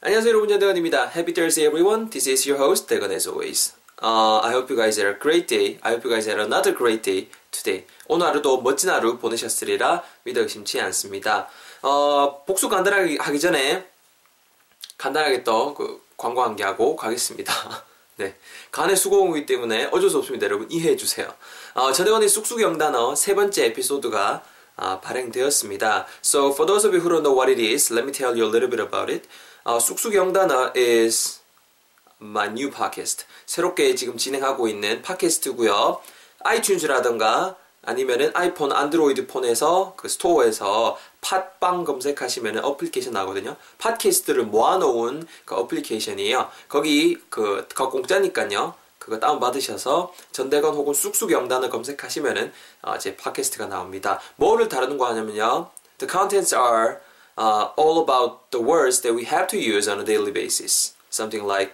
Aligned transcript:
안녕하세요 0.00 0.30
여러분 0.30 0.48
전대건입니다. 0.48 1.10
Happy 1.10 1.34
Thursday 1.34 1.66
everyone. 1.68 2.08
This 2.10 2.28
is 2.30 2.48
your 2.48 2.62
host 2.62 2.86
대건 2.86 3.10
as 3.10 3.28
always. 3.28 3.74
Uh, 4.00 4.38
I 4.44 4.52
hope 4.52 4.70
you 4.72 4.76
guys 4.76 4.98
had 4.98 5.12
a 5.12 5.18
great 5.18 5.48
day. 5.48 5.78
I 5.82 5.92
hope 5.94 6.06
you 6.06 6.14
guys 6.14 6.28
had 6.28 6.38
another 6.40 6.76
great 6.76 7.02
day 7.02 7.28
today. 7.50 7.84
오늘 8.06 8.26
하루도 8.28 8.62
멋진 8.62 8.90
하루 8.90 9.18
보내셨으리라 9.18 10.04
믿어 10.22 10.42
의심치 10.42 10.80
않습니다. 10.80 11.48
어, 11.82 12.44
복수 12.46 12.68
간단하게 12.68 13.18
하기 13.18 13.40
전에 13.40 13.88
간단하게 14.98 15.42
또 15.42 15.74
그 15.74 16.00
광고 16.16 16.42
한 16.42 16.54
개 16.54 16.62
하고 16.62 16.94
가겠습니다. 16.94 17.52
네. 18.18 18.36
간의 18.70 18.96
수고이기 18.96 19.46
때문에 19.46 19.88
어쩔 19.90 20.10
수 20.10 20.18
없습니다. 20.18 20.46
여러분 20.46 20.70
이해해 20.70 20.96
주세요. 20.96 21.32
어, 21.74 21.90
전대건의 21.92 22.28
쑥쑥 22.28 22.60
영단어 22.60 23.16
세 23.16 23.34
번째 23.34 23.66
에피소드가 23.66 24.44
아, 24.80 25.00
발행되었습니다. 25.00 26.06
So 26.24 26.52
for 26.52 26.64
those 26.64 26.86
of 26.86 26.94
you 26.94 27.02
who 27.02 27.10
don't 27.10 27.24
know 27.24 27.34
what 27.34 27.50
it 27.50 27.60
is, 27.60 27.92
let 27.92 28.04
me 28.06 28.12
tell 28.12 28.30
you 28.38 28.46
a 28.46 28.50
little 28.50 28.70
bit 28.70 28.80
about 28.80 29.10
it. 29.12 29.26
어, 29.64 29.78
쑥쑥 29.78 30.14
영단어 30.14 30.72
is 30.76 31.40
my 32.20 32.48
new 32.48 32.70
podcast. 32.70 33.26
새롭게 33.46 33.94
지금 33.94 34.16
진행하고 34.16 34.68
있는 34.68 35.02
팟캐스트고요. 35.02 36.00
아이튠즈라던가 36.44 37.56
아니면은 37.82 38.30
아이폰, 38.34 38.72
안드로이드 38.72 39.26
폰에서 39.26 39.94
그 39.96 40.08
스토어에서 40.08 40.98
팟빵 41.20 41.84
검색하시면은 41.84 42.64
어플리케이션 42.64 43.12
나오거든요. 43.12 43.56
팟캐스트를 43.78 44.44
모아놓은 44.44 45.26
그 45.44 45.54
어플리케이션이에요. 45.54 46.50
거기 46.68 47.18
그, 47.30 47.66
그 47.74 47.88
공짜니까요. 47.88 48.74
그거 48.98 49.18
다운받으셔서 49.18 50.12
전대건 50.32 50.74
혹은 50.74 50.92
쑥쑥 50.92 51.32
영단어를 51.32 51.70
검색하시면은 51.70 52.52
어, 52.82 52.98
제 52.98 53.16
팟캐스트가 53.16 53.66
나옵니다. 53.66 54.20
뭐를 54.36 54.68
다루는 54.68 54.98
거 54.98 55.06
하냐면요. 55.06 55.70
The 55.98 56.10
contents 56.10 56.54
are 56.54 56.96
uh, 57.38 57.70
all 57.76 58.02
about 58.02 58.50
the 58.50 58.60
words 58.60 59.00
that 59.00 59.14
we 59.14 59.24
have 59.24 59.46
to 59.46 59.56
use 59.56 59.88
on 59.88 60.00
a 60.00 60.04
daily 60.04 60.32
basis. 60.32 60.94
Something 61.08 61.46
like 61.46 61.72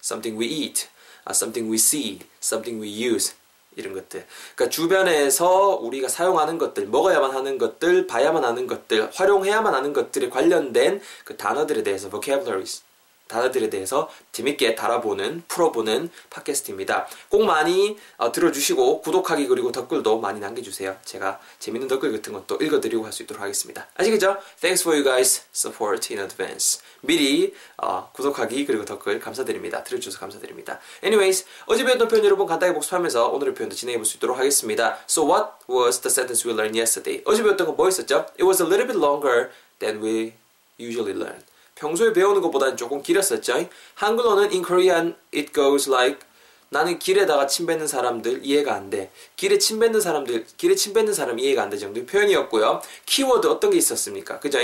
something 0.00 0.36
we 0.36 0.46
eat, 0.46 0.88
uh, 1.26 1.34
something 1.34 1.68
we 1.68 1.76
see, 1.76 2.20
something 2.40 2.78
we 2.78 2.88
use. 2.88 3.34
이런 3.76 3.94
것들. 3.94 4.26
그러니까 4.56 4.68
주변에서 4.68 5.78
우리가 5.80 6.08
사용하는 6.08 6.58
것들, 6.58 6.86
먹어야만 6.88 7.30
하는 7.30 7.56
것들, 7.56 8.06
봐야만 8.08 8.44
하는 8.44 8.66
것들, 8.66 9.10
활용해야만 9.12 9.74
하는 9.74 9.92
것들에 9.92 10.28
관련된 10.28 11.00
그 11.24 11.36
단어들에 11.36 11.84
대해서 11.84 12.08
vocabularies 12.10 12.82
단어들에 13.30 13.70
대해서 13.70 14.10
재밌게 14.32 14.74
달아보는, 14.74 15.44
풀어보는 15.48 16.10
팟캐스트입니다. 16.30 17.06
꼭 17.28 17.44
많이 17.44 17.96
어, 18.16 18.32
들어주시고 18.32 19.00
구독하기 19.02 19.46
그리고 19.46 19.70
댓글도 19.72 20.18
많이 20.18 20.40
남겨주세요. 20.40 20.96
제가 21.04 21.38
재밌는 21.60 21.88
댓글 21.88 22.12
같은 22.12 22.32
것도 22.32 22.56
읽어드리고 22.56 23.04
할 23.04 23.12
수 23.12 23.22
있도록 23.22 23.42
하겠습니다. 23.42 23.86
아시겠죠? 23.96 24.36
Thanks 24.60 24.82
for 24.82 24.94
you 24.96 25.02
guys 25.04 25.42
support 25.54 26.12
in 26.12 26.22
advance. 26.22 26.80
미리 27.00 27.54
어, 27.78 28.10
구독하기 28.12 28.66
그리고 28.66 28.84
댓글 28.84 29.18
감사드립니다. 29.20 29.82
들어주셔서 29.84 30.18
감사드립니다. 30.18 30.78
Anyways, 31.02 31.44
어제 31.66 31.84
배웠던 31.84 32.08
표현 32.08 32.24
여러분 32.24 32.46
간단히 32.46 32.74
복습하면서 32.74 33.28
오늘의 33.28 33.54
표현도 33.54 33.74
진행해 33.76 33.96
볼 33.98 34.04
수 34.04 34.16
있도록 34.16 34.38
하겠습니다. 34.38 34.98
So 35.08 35.24
what 35.24 35.52
was 35.68 36.00
the 36.00 36.10
sentence 36.10 36.46
we 36.46 36.52
learned 36.54 36.78
yesterday? 36.78 37.22
어제 37.26 37.42
배웠던 37.42 37.66
건 37.66 37.76
뭐였었죠? 37.76 38.26
It 38.38 38.44
was 38.44 38.60
a 38.62 38.68
little 38.68 38.86
bit 38.86 38.98
longer 38.98 39.50
than 39.78 40.02
we 40.02 40.34
usually 40.78 41.14
learn. 41.14 41.42
평소에 41.80 42.12
배우는 42.12 42.42
것보다는 42.42 42.76
조금 42.76 43.02
길었었죠. 43.02 43.68
한글로는 43.94 44.50
in 44.50 44.62
Korean 44.62 45.16
it 45.34 45.52
goes 45.52 45.88
like 45.90 46.20
나는 46.68 46.98
길에다가 46.98 47.46
침 47.46 47.66
뱉는 47.66 47.88
사람들 47.88 48.44
이해가 48.44 48.74
안 48.74 48.90
돼. 48.90 49.10
길에 49.34 49.58
침 49.58 49.80
뱉는 49.80 50.00
사람들, 50.00 50.46
길에 50.56 50.76
침 50.76 50.92
뱉는 50.92 51.12
사람 51.12 51.38
이해가 51.38 51.62
안 51.62 51.70
돼 51.70 51.78
정도의 51.78 52.06
표현이었고요. 52.06 52.80
키워드 53.06 53.48
어떤 53.48 53.70
게 53.70 53.78
있었습니까? 53.78 54.38
그죠? 54.38 54.58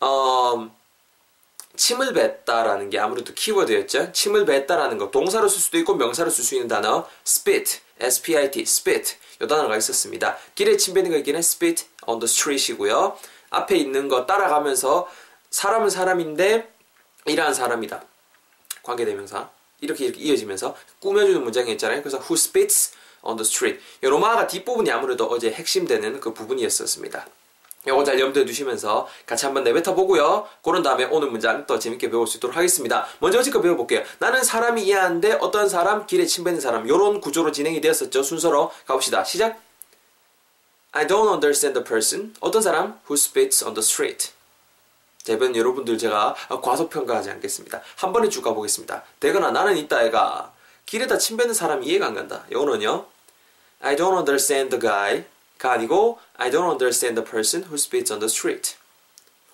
어, 0.00 0.70
침을 1.76 2.14
뱉다라는 2.14 2.88
게 2.88 2.98
아무래도 2.98 3.34
키워드였죠. 3.34 4.12
침을 4.12 4.46
뱉다라는 4.46 4.96
거 4.96 5.10
동사로 5.10 5.48
쓸 5.48 5.60
수도 5.60 5.76
있고 5.78 5.96
명사로 5.96 6.30
쓸 6.30 6.44
수 6.44 6.54
있는 6.54 6.68
단어 6.68 7.06
spit, 7.26 7.80
s-p-i-t, 8.00 8.60
spit 8.62 9.16
이 9.42 9.46
단어가 9.46 9.76
있었습니다. 9.76 10.38
길에 10.54 10.76
침 10.76 10.94
뱉는 10.94 11.10
거 11.10 11.16
있기는 11.18 11.40
spit 11.40 11.84
on 12.06 12.20
the 12.20 12.24
street이고요. 12.26 13.18
앞에 13.50 13.76
있는 13.76 14.08
거 14.08 14.24
따라가면서 14.24 15.08
사람은 15.54 15.88
사람인데 15.88 16.68
이러한 17.26 17.54
사람이다. 17.54 18.02
관계대명사. 18.82 19.50
이렇게 19.80 20.06
이렇게 20.06 20.20
이어지면서 20.20 20.76
꾸며주는 20.98 21.44
문장이 21.44 21.70
있잖아요. 21.72 22.02
그래서 22.02 22.18
who 22.18 22.34
spits 22.34 22.92
on 23.22 23.36
the 23.36 23.46
street. 23.46 23.80
로마가 24.00 24.48
뒷부분이 24.48 24.90
아무래도 24.90 25.26
어제 25.26 25.52
핵심되는 25.52 26.18
그 26.18 26.34
부분이었었습니다. 26.34 27.26
이거 27.86 28.02
잘 28.02 28.18
염두에 28.18 28.44
두시면서 28.44 29.06
같이 29.26 29.44
한번 29.44 29.62
내뱉어 29.62 29.94
보고요. 29.94 30.48
그런 30.64 30.82
다음에 30.82 31.04
오늘 31.04 31.30
문장 31.30 31.64
또 31.66 31.78
재밌게 31.78 32.10
배울 32.10 32.26
수 32.26 32.38
있도록 32.38 32.56
하겠습니다. 32.56 33.06
먼저 33.20 33.38
어지껏 33.38 33.62
배워볼게요. 33.62 34.02
나는 34.18 34.42
사람이 34.42 34.82
이해하는데 34.82 35.34
어떤 35.34 35.68
사람, 35.68 36.04
길에 36.04 36.26
침뱉는 36.26 36.60
사람. 36.60 36.84
이런 36.86 37.20
구조로 37.20 37.52
진행이 37.52 37.80
되었었죠. 37.80 38.24
순서로 38.24 38.72
가봅시다. 38.86 39.22
시작. 39.22 39.60
I 40.90 41.06
don't 41.06 41.30
understand 41.30 41.78
the 41.78 41.84
person. 41.86 42.34
어떤 42.40 42.60
사람? 42.60 42.98
Who 43.08 43.14
spits 43.14 43.64
on 43.64 43.74
the 43.74 43.84
street. 43.84 44.32
대변 45.24 45.56
여러분들 45.56 45.98
제가 45.98 46.34
과소평가하지 46.62 47.30
않겠습니다. 47.30 47.80
한 47.96 48.12
번에 48.12 48.28
쭉 48.28 48.42
가보겠습니다. 48.42 49.02
되거나 49.20 49.50
나는 49.50 49.76
이따 49.76 50.04
애가 50.04 50.52
길에다 50.86 51.18
침 51.18 51.36
뱉는 51.36 51.54
사람 51.54 51.82
이해가 51.82 52.06
안 52.06 52.14
간다. 52.14 52.44
이거는요. 52.50 53.06
I 53.80 53.96
don't 53.96 54.16
understand 54.16 54.70
the 54.70 54.80
guy가 54.80 55.72
아니고 55.72 56.18
I 56.36 56.50
don't 56.50 56.70
understand 56.70 57.20
the 57.20 57.28
person 57.28 57.64
who 57.64 57.74
spits 57.74 58.12
on 58.12 58.20
the 58.20 58.28
street. 58.28 58.76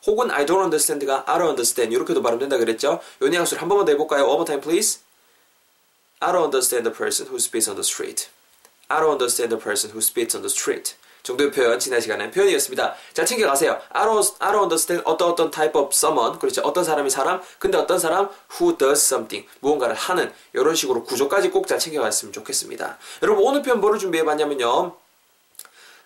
혹은 0.07 0.31
I 0.31 0.45
don't 0.45 0.63
understand가 0.63 1.25
I 1.27 1.39
don't 1.39 1.49
understand 1.49 1.95
이렇게도 1.95 2.21
발음된다 2.21 2.59
그랬죠. 2.59 3.01
요 3.23 3.29
뉘앙스를 3.29 3.63
한 3.63 3.69
번만 3.69 3.85
더 3.85 3.93
해볼까요? 3.93 4.25
One 4.25 4.35
more 4.35 4.47
time 4.47 4.61
please. 4.61 5.01
I 6.19 6.33
don't 6.33 6.45
understand 6.45 6.85
the 6.85 6.97
person 6.97 7.29
who 7.31 7.37
spits 7.37 7.71
on 7.71 7.77
the 7.77 7.87
street. 7.87 8.29
I 8.89 8.99
don't 8.99 9.13
understand 9.13 9.55
the 9.55 9.63
person 9.63 9.93
who 9.95 10.03
spits 10.03 10.35
on 10.37 10.43
the 10.43 10.51
street. 10.51 10.97
정도의 11.23 11.51
표현 11.51 11.79
지난 11.79 12.01
시간에 12.01 12.31
표현이었습니다. 12.31 12.95
잘 13.13 13.27
챙겨가세요. 13.27 13.81
I 13.91 14.07
don't 14.07 14.63
understand 14.63 15.03
어떤 15.07 15.31
어떤 15.31 15.51
type 15.51 15.81
of 15.81 15.91
someone 15.93 16.39
그렇죠. 16.39 16.63
어떤 16.63 16.85
사람이 16.85 17.11
사람 17.11 17.41
근데 17.59 17.79
어떤 17.79 17.99
사람 17.99 18.29
who 18.59 18.77
does 18.77 19.05
something 19.05 19.49
무언가를 19.61 19.95
하는 19.95 20.33
이런 20.53 20.75
식으로 20.75 21.05
구조까지 21.05 21.51
꼭 21.51 21.67
잘 21.67 21.79
챙겨갔으면 21.79 22.33
좋겠습니다. 22.33 22.99
여러분 23.23 23.45
오늘 23.45 23.63
표현 23.63 23.81
뭐를 23.81 23.99
준비해봤냐면요. 23.99 24.97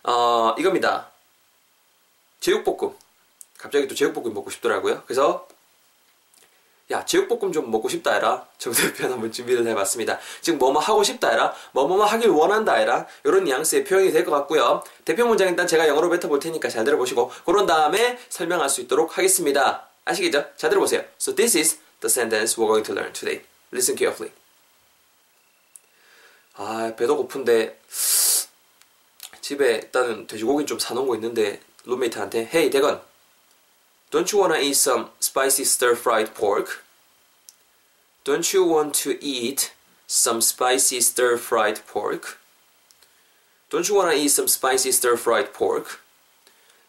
어 0.04 0.54
이겁니다. 0.58 1.10
제육볶음. 2.40 2.94
갑자기 3.56 3.88
또 3.88 3.94
제육볶음 3.94 4.34
먹고 4.34 4.50
싶더라고요. 4.50 5.02
그래서 5.06 5.48
야 6.90 7.04
제육볶음 7.04 7.50
좀 7.52 7.70
먹고 7.70 7.88
싶다 7.88 8.12
해라. 8.12 8.46
정도의 8.58 8.92
표현 8.92 9.12
한번 9.12 9.32
준비를 9.32 9.66
해봤습니다. 9.68 10.18
지금 10.42 10.58
뭐뭐 10.58 10.78
하고 10.80 11.02
싶다 11.02 11.30
해라. 11.30 11.54
뭐뭐뭐 11.72 12.04
하길 12.04 12.28
원한다 12.28 12.74
해라. 12.74 13.06
이런 13.24 13.44
뉘앙스의 13.44 13.84
표현이 13.84 14.12
될 14.12 14.24
것 14.24 14.30
같고요. 14.32 14.82
대표 15.04 15.26
문장 15.26 15.48
일단 15.48 15.66
제가 15.66 15.88
영어로 15.88 16.10
뱉어볼 16.10 16.40
테니까 16.40 16.68
잘 16.68 16.84
들어보시고 16.84 17.30
그런 17.46 17.64
다음에 17.66 18.18
설명할 18.28 18.68
수 18.68 18.82
있도록 18.82 19.16
하겠습니다. 19.16 19.88
아시겠죠? 20.04 20.44
잘 20.56 20.68
들어보세요. 20.70 21.02
So 21.18 21.34
this 21.34 21.56
is 21.56 21.78
the 22.00 22.10
sentence 22.10 22.56
we're 22.60 22.68
going 22.68 22.84
to 22.84 22.94
learn 22.94 23.12
today. 23.14 23.42
Listen 23.72 23.96
carefully. 23.96 24.34
아 26.56 26.92
배도 26.96 27.16
고픈데 27.16 27.80
집에 29.40 29.74
일단은 29.76 30.26
돼지고기 30.26 30.66
좀 30.66 30.78
사놓은 30.78 31.06
거 31.08 31.14
있는데 31.16 31.60
룸메이트한테 31.86 32.50
Hey 32.52 32.70
대건 32.70 33.00
Don't 34.13 34.31
you 34.31 34.39
wanna 34.39 34.57
eat 34.57 34.75
some 34.75 35.09
spicy 35.19 35.63
stir-fried 35.63 36.33
pork? 36.33 36.83
Don't 38.23 38.51
you 38.53 38.63
want 38.63 38.93
to 38.95 39.23
eat 39.23 39.73
some 40.07 40.41
spicy 40.41 40.99
stir-fried 41.01 41.85
pork? 41.87 42.39
Don't 43.69 43.87
you 43.87 43.95
wanna 43.95 44.13
eat 44.13 44.29
some 44.29 44.47
spicy 44.47 44.91
stir-fried 44.91 45.53
pork? 45.53 46.01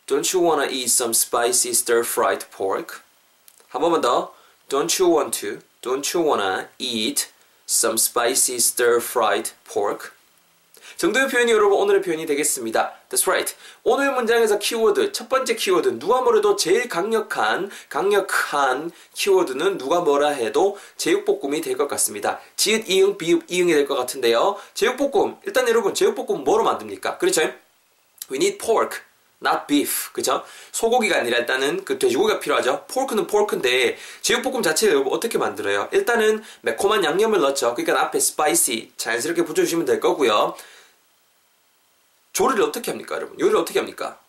Don't 0.06 0.32
you 0.32 0.41
wanna 0.41 0.66
eat 0.70 0.88
some 0.91 1.12
spicy 1.12 1.72
stir-fried 1.72 2.50
pork? 2.50 3.02
한 3.72 3.80
번만 3.80 4.00
더. 4.00 4.32
Don't 4.68 4.98
you 4.98 5.09
want 5.09 5.32
to? 5.41 5.62
Don't 5.82 6.12
you 6.12 6.21
wanna 6.21 6.68
eat 6.78 7.30
some 7.66 7.97
spicy 7.97 8.59
stir-fried 8.59 9.53
pork? 9.65 10.13
정도의 10.97 11.27
표현이 11.27 11.51
여러분 11.51 11.77
오늘의 11.79 12.01
표현이 12.01 12.25
되겠습니다. 12.25 12.93
That's 13.09 13.27
right. 13.27 13.55
오늘 13.83 14.13
문장에서 14.13 14.59
키워드 14.59 15.11
첫 15.11 15.27
번째 15.27 15.55
키워드 15.55 15.99
누가 15.99 16.21
뭐래도 16.21 16.55
제일 16.55 16.87
강력한 16.87 17.69
강력한 17.89 18.91
키워드는 19.13 19.77
누가 19.77 19.99
뭐라 20.01 20.29
해도 20.29 20.77
제육볶음이 20.97 21.61
될 21.61 21.75
것 21.75 21.89
같습니다. 21.89 22.39
지읒 22.55 22.89
이응 22.89 23.17
비읍 23.17 23.43
이응이 23.49 23.73
될 23.73 23.85
것 23.85 23.95
같은데요. 23.95 24.55
제육볶음 24.73 25.35
일단 25.45 25.67
여러분 25.67 25.93
제육볶음 25.93 26.45
뭐로 26.45 26.63
만듭니까? 26.63 27.17
그렇죠? 27.17 27.41
We 28.31 28.37
need 28.37 28.57
pork. 28.57 28.99
not 29.45 29.67
beef. 29.67 30.13
그죠? 30.13 30.43
소고기가 30.71 31.17
아니라 31.17 31.37
일단은 31.39 31.83
그 31.83 31.99
돼지고기가 31.99 32.39
필요하죠. 32.39 32.85
pork는 32.87 33.28
pork인데 33.28 33.97
제육볶음 34.21 34.63
자체를 34.63 35.03
어떻게 35.09 35.37
만들어요? 35.37 35.89
일단은 35.91 36.41
매콤한 36.61 37.03
양념을 37.03 37.41
넣죠. 37.41 37.75
그러니까 37.75 38.01
앞에 38.05 38.19
spicy 38.19 38.93
자연스럽게 38.95 39.43
붙여주시면 39.43 39.85
될 39.85 39.99
거고요. 39.99 40.55
조리를 42.35 42.61
어떻게 42.64 42.91
합니까, 42.91 43.16
여러분? 43.16 43.40
요리를 43.40 43.58
어떻게 43.58 43.79
합니까? 43.79 44.20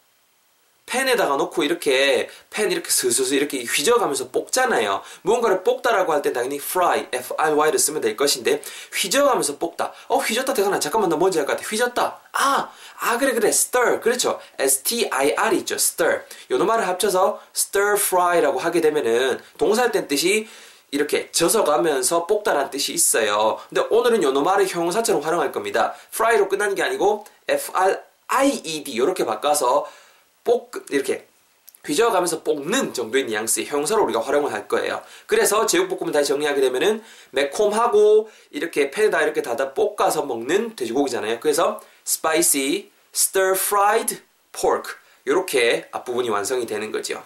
팬에다가 0.86 1.34
놓고 1.34 1.64
이렇게 1.64 2.30
팬 2.50 2.70
이렇게 2.70 2.88
스스스 2.88 3.34
이렇게 3.34 3.64
휘저어가면서 3.64 4.28
볶잖아요. 4.30 5.02
무언가를 5.22 5.64
볶다라고 5.64 6.12
할 6.12 6.22
때 6.22 6.32
당연히 6.32 6.56
fry, 6.58 7.08
f-r-y를 7.12 7.76
쓰면 7.80 8.00
될 8.00 8.16
것인데 8.16 8.62
휘저어가면서 8.94 9.58
볶다. 9.58 9.92
어 10.06 10.18
휘젓다 10.18 10.54
대가나 10.54 10.78
잠깐만 10.78 11.10
나 11.10 11.16
뭔지 11.16 11.40
알 11.40 11.46
것 11.46 11.56
같아. 11.56 11.68
휘젓다. 11.68 12.20
아, 12.34 12.70
아 13.00 13.18
그래 13.18 13.32
그래 13.32 13.48
stir 13.48 13.98
그렇죠. 14.00 14.38
s-t-i-r 14.60 15.56
있죠. 15.56 15.74
stir. 15.74 16.20
요노 16.52 16.64
말을 16.64 16.86
합쳐서 16.86 17.40
stir 17.52 17.94
fry라고 17.94 18.60
하게 18.60 18.80
되면은 18.80 19.40
동사할 19.58 19.90
땐 19.90 20.06
뜻이 20.06 20.48
이렇게 20.90 21.30
젖어가면서 21.32 22.26
볶다라는 22.26 22.70
뜻이 22.70 22.92
있어요. 22.92 23.58
근데 23.68 23.82
오늘은 23.90 24.22
요노 24.22 24.42
말을 24.42 24.66
형용사처럼 24.66 25.22
활용할 25.22 25.52
겁니다. 25.52 25.94
fry로 26.12 26.48
끝나는 26.48 26.74
게 26.74 26.82
아니고 26.82 27.24
f-r-i-e-d 27.48 28.92
이렇게 28.92 29.24
바꿔서 29.24 29.86
볶 30.44 30.70
이렇게 30.90 31.26
휘저어가면서 31.84 32.42
볶는 32.42 32.92
정도의 32.94 33.24
뉘앙스의 33.26 33.66
형사로 33.66 34.02
우리가 34.04 34.20
활용을 34.20 34.52
할 34.52 34.66
거예요. 34.68 35.02
그래서 35.26 35.66
제육볶음을 35.66 36.12
다시 36.12 36.28
정리하게 36.28 36.60
되면은 36.60 37.02
매콤하고 37.30 38.28
이렇게 38.50 38.90
팬에다 38.90 39.22
이렇게 39.22 39.42
다다 39.42 39.72
볶아서 39.74 40.24
먹는 40.24 40.74
돼지고기잖아요. 40.76 41.38
그래서 41.40 41.80
spicy 42.06 42.90
stir 43.14 43.52
fried 43.52 44.20
pork 44.52 44.94
이렇게 45.24 45.88
앞부분이 45.92 46.28
완성이 46.28 46.66
되는 46.66 46.90
거죠. 46.90 47.22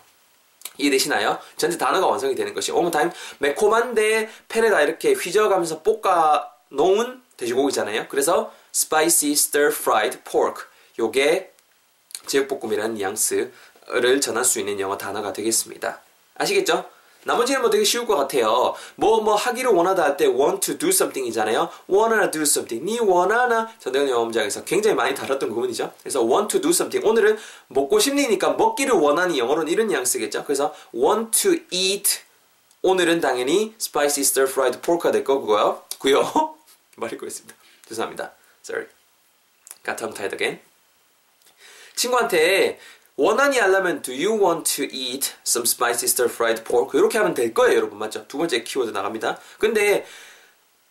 이해되시나요? 0.80 1.38
전체 1.56 1.78
단어가 1.78 2.06
완성이 2.06 2.34
되는 2.34 2.54
것이 2.54 2.72
오므타임 2.72 3.10
매콤한데 3.38 4.28
팬에다 4.48 4.80
이렇게 4.82 5.12
휘저어가면서 5.12 5.82
볶아 5.82 6.50
놓은 6.70 7.22
돼지고기잖아요. 7.36 8.06
그래서 8.08 8.52
spicy 8.74 9.32
stir 9.32 9.68
fried 9.72 10.18
pork 10.24 10.64
요게 10.98 11.52
제육볶음이라는 12.26 12.94
뉘앙스를 12.94 14.20
전할 14.20 14.44
수 14.44 14.60
있는 14.60 14.78
영어 14.80 14.96
단어가 14.98 15.32
되겠습니다. 15.32 16.00
아시겠죠? 16.36 16.88
나머지는 17.24 17.60
뭐 17.60 17.70
되게 17.70 17.84
쉬울 17.84 18.06
것 18.06 18.16
같아요. 18.16 18.74
뭐, 18.96 19.20
뭐 19.20 19.34
하기를 19.34 19.70
원하다 19.70 20.02
할 20.02 20.16
때 20.16 20.26
want 20.26 20.60
to 20.60 20.78
do 20.78 20.88
something 20.88 21.28
이잖아요. 21.28 21.68
wanna 21.88 22.30
do 22.30 22.42
something. 22.42 22.84
니 22.84 22.98
원하나? 23.00 23.70
전대건 23.78 24.08
영어 24.08 24.24
문장에서 24.24 24.64
굉장히 24.64 24.94
많이 24.96 25.14
다뤘던 25.14 25.48
부분이죠. 25.50 25.92
그래서 26.00 26.22
want 26.24 26.48
to 26.48 26.60
do 26.60 26.70
something. 26.70 27.06
오늘은 27.06 27.38
먹고 27.68 27.98
싶으니까 27.98 28.50
먹기를 28.54 28.94
원하니 28.94 29.38
영어로는 29.38 29.70
이런 29.70 29.88
뉘앙스겠죠. 29.88 30.44
그래서 30.44 30.74
want 30.94 31.42
to 31.42 31.56
eat. 31.70 32.20
오늘은 32.82 33.20
당연히 33.20 33.74
spicy 33.78 34.20
stir 34.22 34.48
fried 34.50 34.80
pork가 34.80 35.10
될 35.10 35.22
거고요. 35.24 35.82
고요. 35.98 36.56
말이 36.96 37.18
꼬였습니다. 37.18 37.54
죄송합니다. 37.86 38.32
Sorry. 38.64 38.88
Got 39.84 39.98
tongue 39.98 40.14
tied 40.16 40.34
again. 40.34 40.60
친구한테 41.94 42.78
원한이 43.20 43.58
하려면 43.58 44.00
do 44.00 44.14
you 44.14 44.32
want 44.32 44.64
to 44.76 44.88
eat 44.90 45.34
some 45.46 45.66
spicy 45.66 46.06
stir 46.06 46.30
fried 46.30 46.64
pork 46.64 46.98
이렇게 46.98 47.18
하면 47.18 47.34
될 47.34 47.52
거예요 47.52 47.76
여러분 47.76 47.98
맞죠? 47.98 48.26
두 48.26 48.38
번째 48.38 48.64
키워드 48.64 48.92
나갑니다 48.92 49.38
근데 49.58 50.06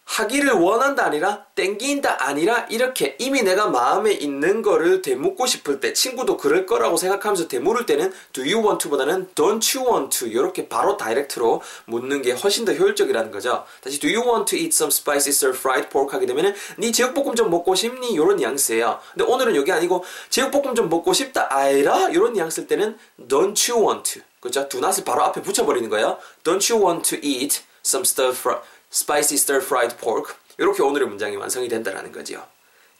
하기를 0.10 0.54
원한다 0.54 1.06
아니라 1.06 1.46
땡긴다 1.54 2.26
아니라 2.26 2.66
이렇게 2.70 3.16
이미 3.20 3.44
내가 3.44 3.68
마음에 3.68 4.12
있는 4.12 4.64
거를 4.64 5.04
되묻고 5.04 5.46
싶을 5.46 5.80
때 5.80 5.94
친구도 5.94 6.38
그럴 6.38 6.66
거라고 6.66 6.98
생각하면서 6.98 7.48
되물을 7.48 7.86
때는 7.86 8.12
do 8.34 8.44
you 8.44 8.58
want 8.58 8.82
to보다는 8.82 9.30
don't 9.36 9.78
you 9.78 9.88
want 9.88 10.18
to 10.18 10.28
이렇게 10.28 10.68
바로 10.68 10.98
다이렉트로 10.98 11.62
묻는 11.86 12.24
게 12.24 12.32
훨씬 12.32 12.66
더 12.66 12.74
효율적이라는 12.74 13.30
거죠. 13.30 13.66
다시 13.84 14.00
do 14.00 14.10
you 14.10 14.28
want 14.28 14.50
to 14.50 14.58
eat 14.58 14.70
some 14.74 14.90
spicy 14.90 15.30
stir 15.30 15.56
fried 15.56 15.90
pork 15.90 16.12
하게 16.12 16.26
되면은 16.26 16.56
네 16.80 16.92
제육볶음 16.92 17.36
좀 17.36 17.52
먹고 17.52 17.76
싶니? 17.76 18.12
이런 18.12 18.38
뉘앙스예요. 18.38 19.00
근데 19.14 19.32
오늘은 19.32 19.56
여기 19.56 19.72
아니고 19.72 20.04
제육볶음 20.32 20.74
좀 20.74 20.90
먹고 20.90 21.14
싶다 21.14 21.48
아이라 21.52 22.10
이런 22.10 22.34
뉘앙스일 22.34 22.68
때는 22.68 22.98
don't 23.28 23.72
you 23.72 23.88
want 23.88 24.14
to 24.14 24.24
그죠? 24.40 24.68
do 24.70 24.80
not을 24.80 25.04
바로 25.04 25.24
앞에 25.24 25.44
붙여버리는 25.44 25.88
거예요. 25.90 26.18
don't 26.44 26.74
you 26.74 26.84
want 26.84 27.08
to 27.08 27.20
eat 27.22 27.62
some 27.86 28.04
stir 28.04 28.32
fried 28.32 28.64
spicy 28.92 29.36
stir 29.36 29.62
fried 29.64 29.98
pork 29.98 30.34
이렇게 30.58 30.82
오늘의 30.84 31.08
문장이 31.08 31.36
완성이 31.36 31.68
된다라는 31.70 32.12
거지요. 32.12 32.46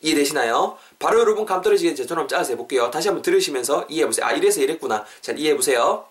이해되시나요? 0.02 0.78
바로 0.98 1.20
여러분 1.20 1.46
감 1.46 1.62
떨어지게 1.62 1.94
제처럼 1.96 2.28
짜서 2.28 2.52
해볼게요. 2.54 2.90
다시 2.90 3.10
한번 3.10 3.22
들으시면서 3.22 3.86
이해해보세요. 3.90 4.26
아 4.26 4.32
이래서 4.32 4.62
이랬구나. 4.62 5.06
잘 5.22 5.38
이해해보세요. 5.38 6.08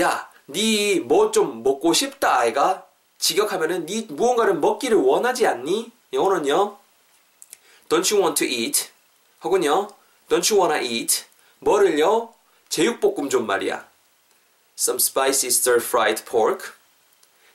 야, 0.00 0.30
니 0.48 1.00
뭐 1.06 1.30
좀 1.30 1.62
먹고 1.62 1.92
싶다 1.92 2.38
아이가? 2.40 2.84
직역하면은 3.18 3.86
니 3.86 4.02
무언가를 4.10 4.54
먹기를 4.54 4.96
원하지 4.96 5.46
않니? 5.46 5.92
영어는요. 6.12 6.76
Don't 7.88 8.12
you 8.14 8.22
want 8.24 8.44
to 8.44 8.46
eat? 8.46 8.88
혹은요. 9.44 9.88
Don't 10.28 10.52
you 10.52 10.60
wanna 10.60 10.84
eat? 10.86 11.24
뭐를요? 11.60 12.34
제육볶음 12.68 13.28
좀 13.28 13.46
말이야. 13.46 13.86
Some 14.78 14.96
spicy 14.98 15.48
stir 15.48 15.80
fried 15.82 16.24
pork. 16.24 16.72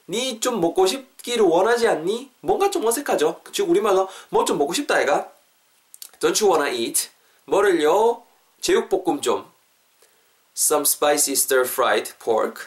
니 0.09 0.39
좀 0.39 0.59
먹고 0.59 0.85
싶기를 0.85 1.45
원하지 1.45 1.87
않니? 1.87 2.31
뭔가 2.41 2.69
좀 2.69 2.85
어색하죠? 2.85 3.41
즉 3.53 3.69
우리말로 3.69 4.09
뭐 4.29 4.43
좀 4.45 4.57
먹고 4.57 4.73
싶다 4.73 4.99
애가 5.01 5.31
Don't 6.19 6.41
you 6.43 6.53
wanna 6.53 6.77
eat? 6.77 7.09
뭐를요? 7.45 8.23
제육볶음 8.61 9.21
좀 9.21 9.51
Some 10.55 10.83
spicy 10.83 11.33
stir 11.33 11.61
fried 11.67 12.13
pork 12.19 12.65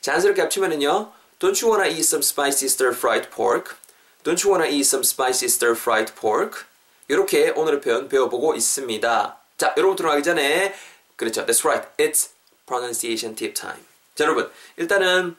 자연스럽게 0.00 0.40
합치면은요 0.42 1.12
Don't 1.38 1.62
you 1.64 1.70
wanna 1.72 1.88
eat 1.90 2.00
some 2.02 2.22
spicy 2.22 2.66
stir 2.66 2.92
fried 2.94 3.30
pork? 3.30 3.76
Don't 4.24 4.42
you 4.44 4.50
wanna 4.52 4.66
eat 4.68 4.86
some 4.86 5.02
spicy 5.04 5.46
stir 5.46 5.72
fried 5.78 6.12
pork? 6.14 6.64
이렇게 7.08 7.50
오늘의 7.50 7.80
표현 7.80 8.08
배워보고 8.08 8.54
있습니다. 8.54 9.38
자, 9.56 9.74
여러분 9.78 9.96
들어가기 9.96 10.22
전에 10.22 10.74
그렇죠. 11.16 11.46
That's 11.46 11.64
right. 11.64 11.88
It's 11.96 12.30
pronunciation 12.66 13.34
tip 13.34 13.54
time. 13.54 13.82
자, 14.14 14.24
여러분 14.24 14.50
일단은 14.76 15.36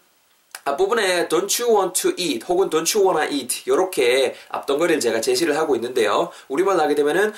앞부분에 0.69 1.27
don't 1.27 1.63
you 1.63 1.77
want 1.77 2.01
to 2.01 2.11
eat 2.17 2.45
혹은 2.47 2.69
don't 2.69 2.97
you 2.97 3.07
wanna 3.07 3.33
eat 3.33 3.63
이렇게 3.65 4.35
앞동거리를 4.49 4.99
제가 4.99 5.21
제시를 5.21 5.57
하고 5.57 5.75
있는데요. 5.75 6.31
우리말로 6.47 6.81
하게 6.81 6.95
되면은 6.95 7.33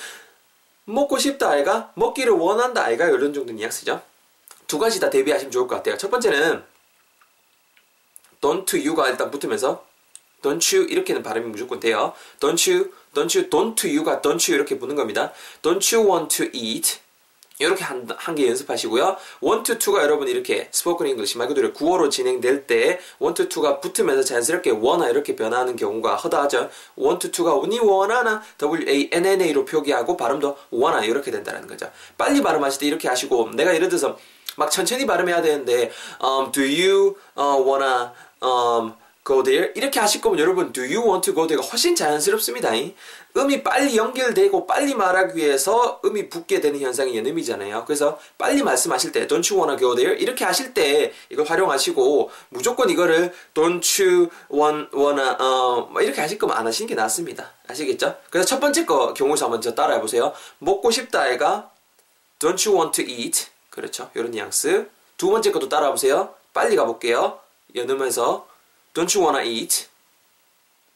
먹고 0.86 1.18
싶다 1.18 1.52
아이가 1.52 1.92
먹기를 1.96 2.34
원한다 2.34 2.84
아이가 2.84 3.08
이런 3.08 3.34
정도 3.34 3.54
뉘앙스죠. 3.54 4.02
두 4.68 4.80
가지 4.80 5.00
다 5.00 5.10
대비하시면 5.10 5.52
좋을 5.52 5.68
것 5.68 5.76
같아요. 5.76 5.98
첫 5.98 6.10
번째는 6.10 6.64
don't 8.42 8.86
you가 8.86 9.10
일단 9.10 9.30
붙으면서 9.30 9.86
don't 10.42 10.76
you 10.76 10.88
이렇게는 10.90 11.24
발음이 11.24 11.48
무조건 11.48 11.80
돼요. 11.80 12.14
don't 12.40 12.72
you, 12.72 12.92
don't 13.14 13.38
you, 13.38 13.50
don't 13.50 13.88
you가 13.88 14.22
don't 14.22 14.50
you 14.50 14.56
이렇게 14.56 14.80
붙는 14.80 14.96
겁니다. 14.96 15.32
don't 15.62 15.96
you 15.96 16.10
want 16.10 16.36
to 16.36 16.50
eat 16.54 17.00
이렇게 17.62 17.84
한, 17.84 18.08
한 18.18 18.36
개 18.36 18.48
연습하시고요. 18.48 19.18
want 19.42 19.64
to가 19.64 20.02
여러분 20.02 20.28
이렇게 20.28 20.70
spoken 20.72 21.08
English 21.08 21.38
말 21.38 21.48
그대로 21.48 21.74
구어로 21.74 22.10
진행될 22.10 22.66
때 22.68 23.36
want 23.36 23.48
to가 23.50 23.82
붙으면서 23.82 24.24
자연스럽게 24.24 24.72
wanna 24.72 25.10
이렇게 25.10 25.36
변하는 25.36 25.76
경우가 25.76 26.16
허다하죠. 26.16 26.70
want 26.96 27.20
to가 27.20 27.68
니 27.68 27.80
wanna 27.80 28.42
W-A-N-N-A로 28.58 29.66
표기하고 29.66 30.18
발음도 30.18 30.58
wanna 30.72 31.04
이렇게 31.04 31.32
된다는 31.32 31.68
거죠. 31.68 31.90
빨리 32.18 32.42
발음하실 32.42 32.80
때 32.80 32.86
이렇게 32.88 33.08
하시고 33.08 33.52
내가 33.52 33.74
예를 33.76 33.90
들어서 33.90 34.18
막 34.58 34.70
천천히 34.72 35.06
발음해야 35.06 35.42
되는데 35.42 35.92
um, 36.22 36.52
Do 36.52 36.62
you 36.64 37.16
uh, 37.38 37.62
wanna 37.64 38.12
um, 38.44 38.94
go 39.26 39.44
there? 39.44 39.72
이렇게 39.76 40.00
하실 40.00 40.22
거면 40.22 40.40
여러분 40.40 40.74
do 40.74 40.84
you 40.84 41.00
want 41.00 41.22
to 41.26 41.34
go 41.34 41.46
there가 41.48 41.68
훨씬 41.70 41.96
자연스럽습니다. 41.96 42.72
음이 43.38 43.64
빨리 43.64 43.96
연결되고 43.96 44.66
빨리 44.66 44.94
말하기 44.96 45.38
위해서 45.38 46.02
음이 46.04 46.30
붙게 46.30 46.60
되는 46.60 46.80
현상이 46.80 47.18
연음이잖아요. 47.18 47.86
그래서 47.86 48.20
빨리 48.38 48.64
말씀하실 48.64 49.12
때 49.12 49.28
don't 49.28 49.50
you 49.52 49.62
wanna 49.62 49.80
go 49.80 49.96
there? 49.96 50.20
이렇게 50.20 50.44
하실 50.44 50.74
때 50.74 51.14
이걸 51.30 51.46
활용하시고 51.46 52.32
무조건 52.50 52.90
이거를 52.90 53.34
don't 53.54 54.04
you 54.04 54.30
want, 54.52 54.96
wanna 54.96 55.36
어, 55.40 55.90
이렇게 56.02 56.20
하실 56.20 56.38
거면 56.38 56.58
안 56.58 56.66
하시는 56.66 56.88
게 56.88 56.96
낫습니다. 56.96 57.52
아시겠죠? 57.68 58.18
그래서 58.30 58.48
첫 58.48 58.60
번째 58.60 58.86
거 58.86 59.14
경우에서 59.14 59.46
한번 59.46 59.62
저 59.62 59.74
따라해 59.74 60.02
보세요. 60.02 60.34
먹고 60.60 60.92
싶다 60.92 61.30
애가 61.30 61.70
don't 62.40 62.68
you 62.68 62.78
want 62.78 63.02
to 63.02 63.10
eat? 63.10 63.48
그렇죠. 63.70 64.10
이런 64.16 64.32
뉘앙스. 64.32 64.90
두 65.18 65.30
번째 65.30 65.52
것도 65.52 65.70
따라해 65.70 65.92
보세요. 65.92 66.34
빨리 66.54 66.76
가볼게요. 66.76 67.40
연음에서 67.76 68.51
don't 68.94 69.18
you 69.18 69.26
wanna 69.26 69.44
eat? 69.48 69.88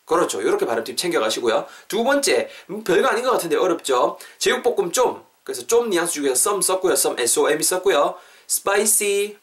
그렇죠. 0.06 0.42
이렇게 0.42 0.66
발음팁 0.66 0.98
챙겨가시고요. 0.98 1.66
두 1.88 2.04
번째, 2.04 2.50
음, 2.70 2.84
별거 2.84 3.08
아닌 3.08 3.24
것 3.24 3.32
같은데 3.32 3.56
어렵죠. 3.56 4.18
제육볶음 4.38 4.92
좀. 4.92 5.26
그래서 5.44 5.66
좀 5.66 5.90
뉘앙스 5.90 6.14
중에서 6.14 6.34
some 6.34 6.62
썼고요. 6.62 6.94
some 6.94 7.22
s-o-m-e 7.22 7.64
썼고요. 7.64 8.16
spicy, 8.50 9.38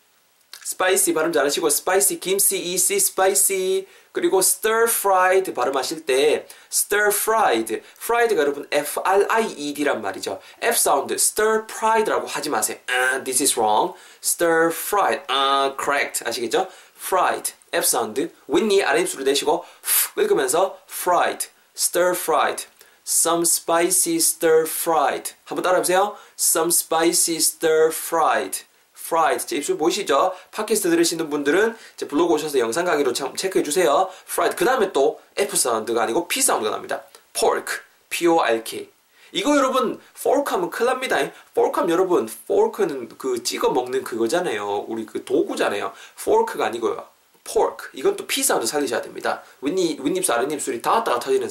spicy 0.65 1.15
발음 1.15 1.33
잘하시고 1.33 1.67
spicy 1.67 2.21
김씨 2.21 2.57
ec 2.59 2.95
spicy 2.97 3.87
그리고 4.13 4.39
stir 4.41 4.85
fried 4.85 5.53
발음하실 5.55 6.07
때 6.07 6.47
stir 6.71 7.09
fried 7.09 7.83
fried가 7.97 8.43
여러분 8.43 8.67
f 8.71 9.01
r 9.05 9.27
i 9.29 9.47
e 9.47 9.75
d란 9.75 10.03
말이죠. 10.03 10.41
f 10.61 10.79
사운드 10.79 11.15
stir 11.15 11.65
fried라고 11.65 12.27
하지 12.27 12.51
마세요. 12.51 12.79
Uh, 12.89 13.25
this 13.25 13.43
is 13.43 13.59
wrong. 13.59 13.95
stir 14.23 14.71
fried. 14.71 15.23
Uh, 15.29 15.75
correct. 15.77 16.23
아시겠죠? 16.25 16.69
fried 16.97 17.55
F 17.73 17.87
사운드 17.87 18.31
윗니 18.49 18.83
아랫입술을 18.85 19.25
내쉬고 19.25 19.65
후 19.83 20.21
읽으면서 20.21 20.79
fried, 20.89 21.49
stir 21.77 22.11
fried 22.11 22.67
some 23.07 23.43
spicy 23.43 24.17
stir 24.17 24.65
fried. 24.67 25.35
한번 25.45 25.63
따라해보세요. 25.63 26.17
some 26.39 26.69
spicy 26.69 27.37
stir 27.37 27.89
fried. 27.89 28.65
fried. 28.97 29.47
제 29.47 29.57
입술 29.57 29.77
보이시죠? 29.77 30.35
팟캐스트 30.53 30.89
들으시는 30.91 31.29
분들은 31.29 31.77
제 31.97 32.07
블로그 32.07 32.35
오셔서 32.35 32.59
영상 32.59 32.85
강의로 32.85 33.13
참 33.13 33.35
체크해 33.35 33.65
주세요. 33.65 34.09
fried. 34.25 34.57
그 34.57 34.65
다음에 34.65 34.93
또 34.93 35.21
F 35.37 35.57
사운드가 35.57 36.03
아니고 36.03 36.29
P 36.29 36.41
사운드가 36.41 36.71
납니다. 36.71 37.03
pork. 37.33 37.81
P-O-R-K. 38.09 38.91
이거 39.33 39.57
여러분 39.57 39.99
fork 40.17 40.53
하면 40.55 40.71
큰일 40.71 40.87
납니다. 40.91 41.17
fork 41.51 41.81
하면 41.81 41.91
여러분 41.91 42.29
fork는 42.29 43.09
그 43.19 43.43
찍어 43.43 43.71
먹는 43.71 44.05
그거잖아요. 44.05 44.85
우리 44.89 45.07
그 45.07 45.25
도구잖아요. 45.25 45.93
fork가 46.19 46.67
아니고요. 46.67 47.12
Pork. 47.45 47.89
이건 47.93 48.17
P 48.17 48.27
사운드 48.43 48.67
살리셔야 48.67 49.03
됩니다. 49.03 49.43
윗입, 49.61 50.05
윗입술, 50.05 50.35
아랫입술이 50.35 50.83
닿았다가 50.83 51.19
터지는. 51.19 51.49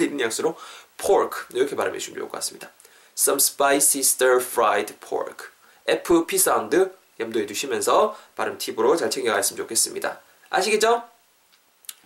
이런 0.00 0.20
양수로 0.20 0.56
pork. 0.96 1.46
이렇게 1.52 1.76
발음해 1.76 1.98
주시면 1.98 2.18
좋을 2.18 2.28
것 2.28 2.38
같습니다. 2.38 2.70
Some 3.16 3.38
spicy 3.38 4.00
stir-fried 4.00 4.96
pork. 5.00 5.48
F, 5.86 6.26
P 6.26 6.38
사운드 6.38 6.92
염두에 7.20 7.46
두시면서 7.46 8.18
발음 8.34 8.58
팁으로 8.58 8.96
잘 8.96 9.10
챙겨갔으면 9.10 9.56
좋겠습니다. 9.58 10.20
아시겠죠? 10.50 11.04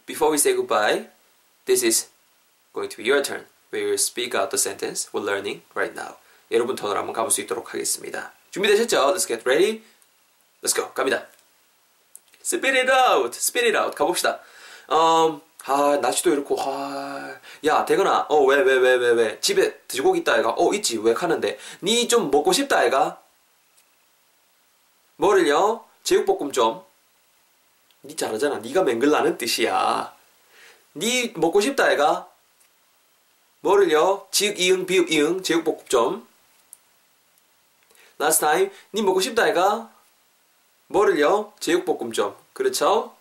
Before 0.06 0.32
we 0.32 0.38
say 0.38 0.54
goodbye, 0.54 1.08
this 1.64 1.84
is 1.84 2.08
going 2.74 2.94
to 2.94 3.02
be 3.02 3.10
your 3.10 3.22
turn. 3.22 3.46
We 3.72 3.82
will 3.84 3.94
speak 3.94 4.38
out 4.38 4.50
the 4.50 4.58
sentence 4.58 5.10
we're 5.12 5.24
learning 5.24 5.62
right 5.74 5.98
now. 5.98 6.16
여러분 6.50 6.76
턴으로 6.76 6.98
한번 6.98 7.12
가볼 7.14 7.30
수 7.30 7.40
있도록 7.42 7.74
하겠습니다. 7.74 8.32
준비되셨죠? 8.50 9.14
Let's 9.14 9.28
get 9.28 9.42
ready. 9.46 9.82
Let's 10.62 10.74
go. 10.74 10.92
갑니다. 10.92 11.26
Spit 12.48 12.78
it 12.78 12.90
out. 12.90 13.36
Spit 13.36 13.66
it 13.66 13.76
out. 13.76 13.94
가봅시다. 13.94 14.40
음, 14.90 15.40
아, 15.66 15.98
날씨도 16.00 16.30
이렇고, 16.30 16.56
아, 16.58 17.34
야, 17.66 17.84
대건아, 17.84 18.24
어, 18.30 18.38
왜, 18.44 18.56
왜, 18.56 18.74
왜, 18.78 18.94
왜, 18.94 19.10
왜, 19.10 19.40
집에 19.40 19.78
돼지고기 19.86 20.20
있다, 20.20 20.38
애가, 20.38 20.54
어, 20.56 20.72
있지, 20.72 20.96
왜 20.96 21.12
가는데, 21.12 21.58
니 21.82 22.08
좀 22.08 22.30
먹고 22.30 22.52
싶다, 22.52 22.84
애가, 22.86 23.20
뭐를요? 25.16 25.84
제육볶음 26.04 26.52
좀, 26.52 26.82
니 28.02 28.16
잘하잖아, 28.16 28.60
니가 28.60 28.82
맹글라는 28.82 29.36
뜻이야, 29.36 30.14
니 30.96 31.32
먹고 31.36 31.60
싶다, 31.60 31.92
애가, 31.92 32.30
뭐를요? 33.60 34.26
지읒, 34.30 34.58
이응, 34.58 34.86
비읍, 34.86 35.10
이응, 35.10 35.42
제육볶음 35.42 35.84
좀, 35.88 36.26
last 38.18 38.40
time, 38.40 38.70
니 38.94 39.02
먹고 39.02 39.20
싶다, 39.20 39.46
애가, 39.48 39.90
뭐를요? 40.88 41.52
제육볶음 41.60 42.12
좀, 42.12 42.34
그렇죠? 42.52 43.14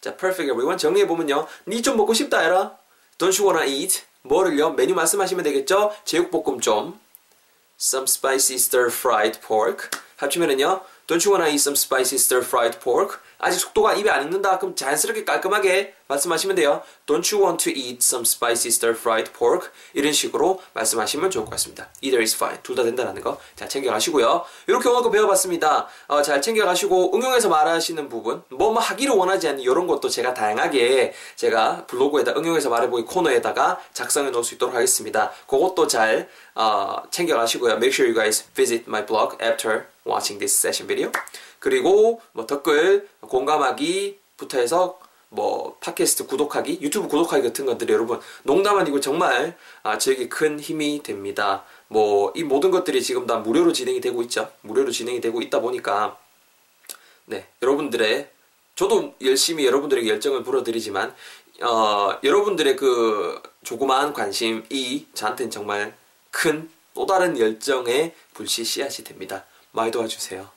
자, 0.00 0.16
perfect 0.16 0.50
everyone. 0.50 0.78
정리해보면요. 0.78 1.46
니 1.68 1.82
좀 1.82 1.96
먹고 1.96 2.12
싶다 2.14 2.40
해라. 2.40 2.76
Don't 3.18 3.38
you 3.40 3.48
wanna 3.50 3.70
eat? 3.70 4.02
뭐를요? 4.22 4.70
메뉴 4.70 4.94
말씀하시면 4.94 5.44
되겠죠? 5.44 5.94
제육볶음 6.04 6.60
좀. 6.60 7.00
Some 7.80 8.04
spicy 8.04 8.56
stir-fried 8.56 9.40
pork. 9.40 9.88
합치면은요. 10.16 10.82
Don't 11.06 11.24
you 11.26 11.32
wanna 11.34 11.48
eat 11.50 11.60
some 11.60 11.74
spicy 11.76 12.16
stir-fried 12.16 12.80
pork? 12.80 13.20
아직 13.42 13.58
속도가 13.58 13.94
입에 13.94 14.08
안 14.08 14.22
익는다. 14.22 14.58
그럼 14.58 14.76
자연스럽게 14.76 15.24
깔끔하게 15.24 15.94
말씀하시면 16.06 16.54
돼요. 16.56 16.82
Don't 17.06 17.34
you 17.34 17.44
want 17.44 17.62
to 17.64 17.72
eat 17.76 17.98
some 18.00 18.22
spicy 18.22 18.68
stir-fried 18.68 19.32
pork? 19.32 19.68
이런 19.94 20.12
식으로 20.12 20.60
말씀하시면 20.74 21.30
좋을 21.30 21.44
것 21.44 21.50
같습니다. 21.50 21.88
Either 22.02 22.22
is 22.22 22.36
fine. 22.36 22.62
둘 22.62 22.76
다 22.76 22.84
된다는 22.84 23.20
거. 23.20 23.38
잘 23.56 23.68
챙겨가시고요. 23.68 24.44
이렇게 24.68 24.88
오늘 24.88 25.02
거 25.02 25.10
배워봤습니다. 25.10 25.88
어, 26.06 26.22
잘 26.22 26.40
챙겨가시고 26.40 27.16
응용해서 27.16 27.48
말하시는 27.48 28.08
부분, 28.08 28.44
뭐, 28.48 28.72
뭐 28.72 28.80
하기를 28.80 29.12
원하지 29.14 29.48
않는 29.48 29.60
이런 29.60 29.88
것도 29.88 30.08
제가 30.08 30.34
다양하게 30.34 31.12
제가 31.34 31.86
블로그에다 31.88 32.34
응용해서 32.36 32.70
말해보기 32.70 33.04
코너에다가 33.06 33.80
작성해 33.92 34.30
놓을 34.30 34.44
수 34.44 34.54
있도록 34.54 34.74
하겠습니다. 34.74 35.32
그것도 35.48 35.88
잘 35.88 36.28
어, 36.54 37.02
챙겨가시고요. 37.10 37.72
Make 37.72 37.92
sure 37.92 38.08
you 38.08 38.14
guys 38.14 38.44
visit 38.54 38.84
my 38.86 39.04
blog 39.04 39.36
after 39.42 39.86
watching 40.06 40.38
this 40.38 40.54
session 40.58 40.86
video. 40.88 41.10
그리고 41.58 42.20
뭐 42.32 42.46
댓글 42.46 43.08
공감하기부터 43.20 44.58
해서 44.58 44.98
뭐 45.28 45.76
팟캐스트 45.80 46.26
구독하기, 46.26 46.80
유튜브 46.82 47.08
구독하기 47.08 47.42
같은 47.42 47.64
것들이 47.64 47.92
여러분 47.92 48.20
농담 48.42 48.78
아니고 48.78 49.00
정말 49.00 49.56
아, 49.82 49.96
저에게 49.96 50.28
큰 50.28 50.60
힘이 50.60 51.02
됩니다. 51.02 51.64
뭐 51.88 52.32
이 52.34 52.42
모든 52.42 52.70
것들이 52.70 53.02
지금 53.02 53.26
다 53.26 53.38
무료로 53.38 53.72
진행이 53.72 54.00
되고 54.00 54.20
있죠. 54.22 54.50
무료로 54.62 54.90
진행이 54.90 55.20
되고 55.20 55.40
있다 55.40 55.60
보니까 55.60 56.18
네 57.26 57.46
여러분들의 57.62 58.30
저도 58.74 59.14
열심히 59.22 59.66
여러분들에게 59.66 60.08
열정을 60.08 60.42
불어드리지만 60.42 61.14
어, 61.62 62.18
여러분들의 62.24 62.76
그 62.76 63.40
조그마한 63.64 64.12
관심이 64.12 65.06
저한테는 65.14 65.50
정말 65.50 65.94
큰 66.30 66.70
또 66.94 67.06
다른 67.06 67.38
열정의 67.38 68.14
불씨 68.34 68.64
씨앗이 68.64 69.04
됩니다. 69.04 69.44
많이 69.72 69.90
도와주세요. 69.90 70.48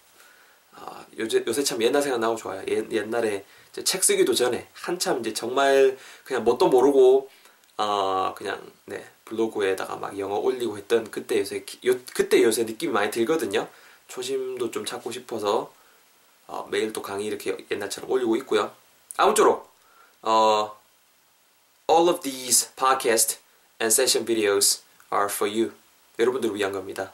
아, 0.74 1.06
요새, 1.18 1.44
요새 1.48 1.64
참 1.64 1.82
옛날 1.82 2.02
생각 2.02 2.20
나고 2.20 2.36
좋아요. 2.36 2.64
옛, 2.68 2.92
옛날에 2.92 3.46
책 3.84 4.04
쓰기도 4.04 4.34
전에 4.34 4.68
한참 4.74 5.20
이제 5.20 5.34
정말 5.34 5.98
그냥 6.24 6.44
뭣도 6.44 6.68
모르고 6.70 7.30
어, 7.78 8.34
그냥 8.38 8.62
네 8.86 9.06
블로그에다가 9.26 9.98
막 9.98 10.18
영어 10.18 10.36
올리고 10.36 10.78
했던 10.78 11.10
그때 11.12 11.40
요새 11.40 11.66
요, 11.86 12.00
그때 12.14 12.42
요새 12.44 12.64
느낌이 12.64 12.94
많이 12.94 13.12
들거든요. 13.12 13.68
초심도 14.08 14.72
좀 14.72 14.86
찾고 14.86 15.12
싶어서 15.12 15.74
어, 16.48 16.68
매일 16.70 16.94
또 16.94 17.02
강의 17.02 17.26
이렇게 17.26 17.58
옛날처럼 17.70 18.10
올리고 18.10 18.36
있고요. 18.38 18.72
아무쪼록 19.18 19.70
어, 20.22 20.78
all 21.90 22.10
of 22.10 22.22
these 22.22 22.70
podcast 22.76 23.40
and 23.82 23.94
session 23.94 24.26
videos 24.26 24.84
are 25.12 25.26
for 25.26 25.52
you. 25.52 25.74
여러분들을 26.18 26.56
위한 26.56 26.72
겁니다. 26.72 27.14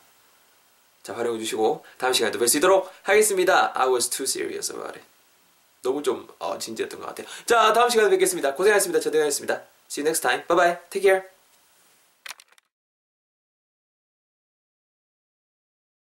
자, 1.04 1.16
활용해 1.16 1.40
주시고 1.40 1.84
다음 1.98 2.14
시간에도 2.14 2.40
뵐수 2.40 2.58
있도록 2.58 2.92
하겠습니다. 3.04 3.72
I 3.76 3.90
was 3.90 4.10
too 4.10 4.24
serious 4.26 4.72
about 4.72 4.98
it. 4.98 5.08
너무 5.84 6.04
좀 6.04 6.28
어, 6.40 6.58
진지했던 6.58 7.00
것 7.00 7.08
같아요. 7.08 7.28
자, 7.46 7.74
다음 7.74 7.90
시간에 7.90 8.10
뵙겠습니다. 8.10 8.54
고생하셨습니다. 8.54 9.00
저대가였습니다. 9.00 9.64
See 9.90 10.04
you 10.04 10.08
next 10.08 10.22
time. 10.22 10.46
Bye 10.48 10.58
bye. 10.58 10.78
Take 10.90 11.10
care. 11.10 11.41